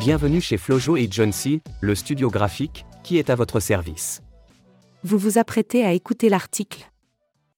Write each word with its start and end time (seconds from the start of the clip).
Bienvenue 0.00 0.40
chez 0.40 0.56
Flojo 0.56 0.96
et 0.96 1.06
John 1.08 1.30
C., 1.30 1.62
le 1.80 1.94
studio 1.94 2.28
graphique, 2.28 2.84
qui 3.04 3.18
est 3.18 3.30
à 3.30 3.36
votre 3.36 3.60
service. 3.60 4.20
Vous 5.04 5.16
vous 5.16 5.38
apprêtez 5.38 5.84
à 5.84 5.92
écouter 5.92 6.28
l'article 6.28 6.90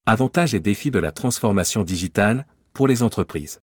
Avantages 0.05 0.53
et 0.53 0.59
défis 0.59 0.91
de 0.91 0.99
la 0.99 1.11
transformation 1.11 1.83
digitale 1.83 2.45
pour 2.73 2.87
les 2.87 3.01
entreprises. 3.01 3.61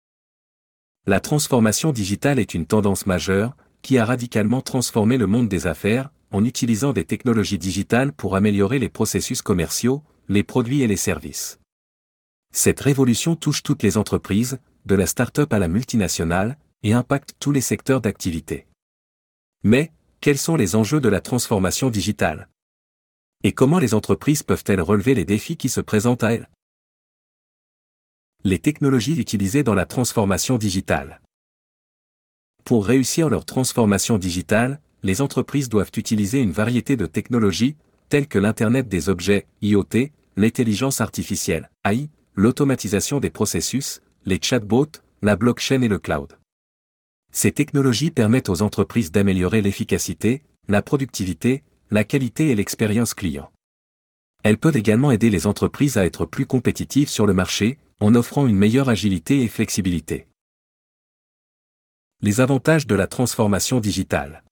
La 1.06 1.20
transformation 1.20 1.92
digitale 1.92 2.38
est 2.38 2.54
une 2.54 2.64
tendance 2.64 3.04
majeure 3.04 3.54
qui 3.82 3.98
a 3.98 4.04
radicalement 4.06 4.62
transformé 4.62 5.18
le 5.18 5.26
monde 5.26 5.48
des 5.48 5.66
affaires 5.66 6.10
en 6.30 6.44
utilisant 6.44 6.92
des 6.92 7.04
technologies 7.04 7.58
digitales 7.58 8.12
pour 8.12 8.36
améliorer 8.36 8.78
les 8.78 8.88
processus 8.88 9.42
commerciaux, 9.42 10.02
les 10.28 10.42
produits 10.42 10.82
et 10.82 10.86
les 10.86 10.96
services. 10.96 11.58
Cette 12.52 12.80
révolution 12.80 13.36
touche 13.36 13.62
toutes 13.62 13.82
les 13.82 13.96
entreprises, 13.96 14.58
de 14.86 14.94
la 14.94 15.06
start-up 15.06 15.52
à 15.52 15.58
la 15.58 15.68
multinationale, 15.68 16.58
et 16.82 16.92
impacte 16.92 17.34
tous 17.38 17.52
les 17.52 17.60
secteurs 17.60 18.00
d'activité. 18.00 18.66
Mais, 19.62 19.92
quels 20.20 20.38
sont 20.38 20.56
les 20.56 20.76
enjeux 20.76 21.00
de 21.00 21.08
la 21.08 21.20
transformation 21.20 21.90
digitale? 21.90 22.48
Et 23.42 23.52
comment 23.52 23.78
les 23.78 23.94
entreprises 23.94 24.42
peuvent-elles 24.42 24.80
relever 24.80 25.14
les 25.14 25.24
défis 25.24 25.56
qui 25.56 25.68
se 25.68 25.80
présentent 25.80 26.24
à 26.24 26.32
elles? 26.32 26.48
Les 28.44 28.58
technologies 28.58 29.18
utilisées 29.18 29.62
dans 29.62 29.74
la 29.74 29.86
transformation 29.86 30.56
digitale. 30.56 31.20
Pour 32.64 32.86
réussir 32.86 33.28
leur 33.28 33.44
transformation 33.44 34.18
digitale, 34.18 34.80
les 35.02 35.20
entreprises 35.20 35.68
doivent 35.68 35.92
utiliser 35.96 36.40
une 36.40 36.52
variété 36.52 36.96
de 36.96 37.06
technologies, 37.06 37.76
telles 38.08 38.26
que 38.26 38.38
l'Internet 38.38 38.88
des 38.88 39.08
objets, 39.08 39.46
IoT, 39.62 40.10
l'intelligence 40.36 41.00
artificielle, 41.00 41.70
AI, 41.84 42.08
l'automatisation 42.34 43.20
des 43.20 43.30
processus, 43.30 44.02
les 44.26 44.38
chatbots, 44.40 45.00
la 45.22 45.36
blockchain 45.36 45.82
et 45.82 45.88
le 45.88 45.98
cloud. 45.98 46.38
Ces 47.32 47.52
technologies 47.52 48.10
permettent 48.10 48.48
aux 48.48 48.62
entreprises 48.62 49.12
d'améliorer 49.12 49.62
l'efficacité, 49.62 50.42
la 50.68 50.82
productivité, 50.82 51.62
la 51.90 52.04
qualité 52.04 52.50
et 52.50 52.54
l'expérience 52.54 53.14
client. 53.14 53.50
Elles 54.42 54.58
peuvent 54.58 54.76
également 54.76 55.10
aider 55.10 55.30
les 55.30 55.46
entreprises 55.46 55.96
à 55.96 56.04
être 56.04 56.24
plus 56.24 56.46
compétitives 56.46 57.08
sur 57.08 57.26
le 57.26 57.34
marché, 57.34 57.78
en 58.00 58.14
offrant 58.14 58.46
une 58.46 58.56
meilleure 58.56 58.88
agilité 58.88 59.42
et 59.42 59.48
flexibilité. 59.48 60.26
Les 62.22 62.40
avantages 62.40 62.86
de 62.86 62.94
la 62.94 63.06
transformation 63.06 63.80
digitale. 63.80 64.42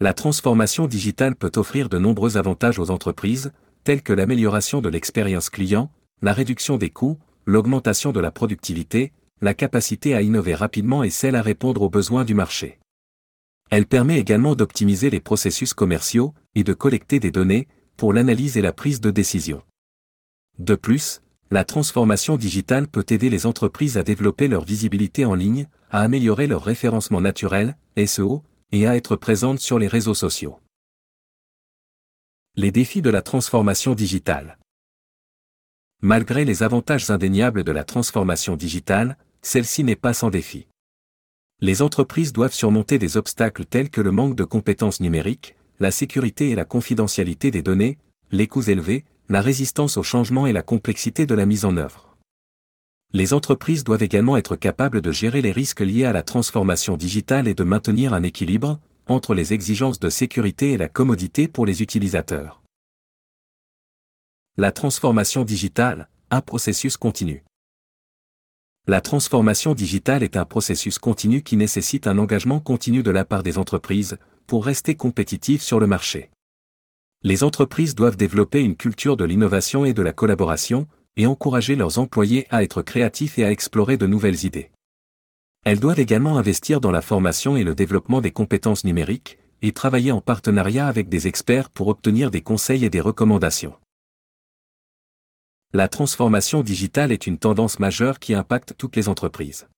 La 0.00 0.14
transformation 0.14 0.86
digitale 0.86 1.36
peut 1.36 1.52
offrir 1.56 1.88
de 1.88 1.98
nombreux 1.98 2.36
avantages 2.36 2.78
aux 2.78 2.90
entreprises, 2.90 3.52
tels 3.84 4.02
que 4.02 4.12
l'amélioration 4.12 4.80
de 4.80 4.88
l'expérience 4.88 5.50
client, 5.50 5.90
la 6.22 6.32
réduction 6.32 6.76
des 6.76 6.90
coûts, 6.90 7.18
l'augmentation 7.46 8.12
de 8.12 8.20
la 8.20 8.30
productivité, 8.30 9.12
la 9.40 9.54
capacité 9.54 10.14
à 10.14 10.22
innover 10.22 10.54
rapidement 10.54 11.02
et 11.02 11.10
celle 11.10 11.34
à 11.34 11.42
répondre 11.42 11.82
aux 11.82 11.90
besoins 11.90 12.24
du 12.24 12.34
marché. 12.34 12.78
Elle 13.70 13.86
permet 13.86 14.18
également 14.18 14.54
d'optimiser 14.54 15.10
les 15.10 15.20
processus 15.20 15.74
commerciaux 15.74 16.34
et 16.54 16.62
de 16.62 16.74
collecter 16.74 17.20
des 17.20 17.30
données 17.30 17.68
pour 17.96 18.12
l'analyse 18.12 18.56
et 18.56 18.62
la 18.62 18.72
prise 18.72 19.00
de 19.00 19.10
décision. 19.10 19.62
De 20.58 20.74
plus, 20.74 21.22
la 21.50 21.64
transformation 21.64 22.36
digitale 22.36 22.86
peut 22.86 23.04
aider 23.08 23.30
les 23.30 23.46
entreprises 23.46 23.98
à 23.98 24.02
développer 24.02 24.48
leur 24.48 24.64
visibilité 24.64 25.24
en 25.24 25.34
ligne, 25.34 25.66
à 25.90 26.00
améliorer 26.00 26.46
leur 26.46 26.62
référencement 26.62 27.20
naturel, 27.20 27.76
SEO, 28.06 28.42
et 28.72 28.86
à 28.86 28.96
être 28.96 29.16
présentes 29.16 29.60
sur 29.60 29.78
les 29.78 29.86
réseaux 29.86 30.14
sociaux. 30.14 30.58
Les 32.56 32.72
défis 32.72 33.02
de 33.02 33.10
la 33.10 33.22
transformation 33.22 33.94
digitale. 33.94 34.58
Malgré 36.00 36.44
les 36.44 36.62
avantages 36.62 37.10
indéniables 37.10 37.64
de 37.64 37.72
la 37.72 37.84
transformation 37.84 38.56
digitale, 38.56 39.16
celle-ci 39.42 39.84
n'est 39.84 39.96
pas 39.96 40.14
sans 40.14 40.30
défi. 40.30 40.66
Les 41.60 41.80
entreprises 41.80 42.32
doivent 42.32 42.54
surmonter 42.54 42.98
des 42.98 43.16
obstacles 43.16 43.66
tels 43.66 43.90
que 43.90 44.00
le 44.00 44.10
manque 44.10 44.34
de 44.34 44.44
compétences 44.44 45.00
numériques, 45.00 45.54
la 45.78 45.90
sécurité 45.90 46.50
et 46.50 46.54
la 46.54 46.64
confidentialité 46.64 47.50
des 47.50 47.62
données, 47.62 47.98
les 48.32 48.48
coûts 48.48 48.68
élevés, 48.68 49.04
la 49.28 49.40
résistance 49.40 49.96
au 49.96 50.02
changement 50.02 50.46
et 50.46 50.52
la 50.52 50.62
complexité 50.62 51.24
de 51.24 51.34
la 51.34 51.46
mise 51.46 51.64
en 51.64 51.76
œuvre. 51.76 52.11
Les 53.14 53.34
entreprises 53.34 53.84
doivent 53.84 54.02
également 54.02 54.38
être 54.38 54.56
capables 54.56 55.02
de 55.02 55.12
gérer 55.12 55.42
les 55.42 55.52
risques 55.52 55.80
liés 55.80 56.06
à 56.06 56.12
la 56.12 56.22
transformation 56.22 56.96
digitale 56.96 57.46
et 57.46 57.54
de 57.54 57.62
maintenir 57.62 58.14
un 58.14 58.22
équilibre 58.22 58.80
entre 59.06 59.34
les 59.34 59.52
exigences 59.52 60.00
de 60.00 60.08
sécurité 60.08 60.72
et 60.72 60.78
la 60.78 60.88
commodité 60.88 61.46
pour 61.46 61.66
les 61.66 61.82
utilisateurs. 61.82 62.62
La 64.56 64.72
transformation 64.72 65.44
digitale, 65.44 66.08
un 66.30 66.40
processus 66.40 66.96
continu. 66.96 67.44
La 68.86 69.02
transformation 69.02 69.74
digitale 69.74 70.22
est 70.22 70.36
un 70.38 70.46
processus 70.46 70.98
continu 70.98 71.42
qui 71.42 71.56
nécessite 71.56 72.06
un 72.06 72.16
engagement 72.16 72.60
continu 72.60 73.02
de 73.02 73.10
la 73.10 73.26
part 73.26 73.42
des 73.42 73.58
entreprises 73.58 74.16
pour 74.46 74.64
rester 74.64 74.94
compétitives 74.94 75.62
sur 75.62 75.78
le 75.78 75.86
marché. 75.86 76.30
Les 77.22 77.44
entreprises 77.44 77.94
doivent 77.94 78.16
développer 78.16 78.62
une 78.62 78.74
culture 78.74 79.16
de 79.16 79.24
l'innovation 79.24 79.84
et 79.84 79.92
de 79.92 80.02
la 80.02 80.12
collaboration, 80.12 80.88
et 81.16 81.26
encourager 81.26 81.76
leurs 81.76 81.98
employés 81.98 82.46
à 82.50 82.62
être 82.62 82.82
créatifs 82.82 83.38
et 83.38 83.44
à 83.44 83.50
explorer 83.50 83.96
de 83.96 84.06
nouvelles 84.06 84.44
idées. 84.44 84.70
Elles 85.64 85.80
doivent 85.80 86.00
également 86.00 86.38
investir 86.38 86.80
dans 86.80 86.90
la 86.90 87.02
formation 87.02 87.56
et 87.56 87.64
le 87.64 87.74
développement 87.74 88.20
des 88.20 88.32
compétences 88.32 88.84
numériques, 88.84 89.38
et 89.60 89.72
travailler 89.72 90.10
en 90.10 90.20
partenariat 90.20 90.88
avec 90.88 91.08
des 91.08 91.28
experts 91.28 91.70
pour 91.70 91.88
obtenir 91.88 92.30
des 92.30 92.40
conseils 92.40 92.84
et 92.84 92.90
des 92.90 93.00
recommandations 93.00 93.74
la 95.74 95.88
transformation 95.88 96.62
digitale 96.62 97.12
est 97.12 97.26
une 97.26 97.38
tendance 97.38 97.78
majeure 97.78 98.18
qui 98.18 98.34
impacte 98.34 98.74
toutes 98.76 98.94
les 98.94 99.08
entreprises. 99.08 99.68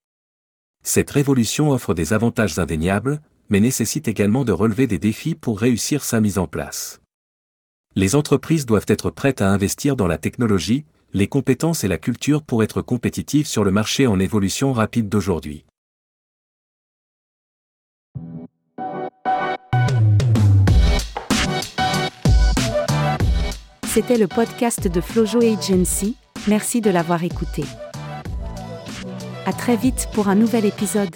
Cette 0.82 1.10
révolution 1.10 1.70
offre 1.70 1.94
des 1.94 2.12
avantages 2.12 2.58
indéniables, 2.58 3.20
mais 3.48 3.60
nécessite 3.60 4.08
également 4.08 4.44
de 4.44 4.50
relever 4.50 4.88
des 4.88 4.98
défis 4.98 5.36
pour 5.36 5.60
réussir 5.60 6.02
sa 6.02 6.20
mise 6.20 6.38
en 6.38 6.48
place. 6.48 7.00
Les 7.94 8.16
entreprises 8.16 8.66
doivent 8.66 8.86
être 8.88 9.10
prêtes 9.10 9.40
à 9.40 9.50
investir 9.50 9.94
dans 9.94 10.08
la 10.08 10.18
technologie, 10.18 10.84
les 11.14 11.28
compétences 11.28 11.84
et 11.84 11.88
la 11.88 11.96
culture 11.96 12.42
pour 12.42 12.64
être 12.64 12.82
compétitives 12.82 13.46
sur 13.46 13.62
le 13.62 13.70
marché 13.70 14.08
en 14.08 14.18
évolution 14.18 14.72
rapide 14.72 15.08
d'aujourd'hui. 15.08 15.64
C'était 23.86 24.18
le 24.18 24.26
podcast 24.26 24.88
de 24.88 25.00
Flojo 25.00 25.40
Agency. 25.40 26.16
Merci 26.48 26.80
de 26.80 26.90
l'avoir 26.90 27.22
écouté. 27.22 27.62
À 29.46 29.52
très 29.52 29.76
vite 29.76 30.08
pour 30.12 30.26
un 30.26 30.34
nouvel 30.34 30.64
épisode. 30.64 31.14